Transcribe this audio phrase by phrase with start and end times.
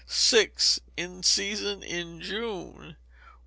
[0.97, 2.97] In Season in June.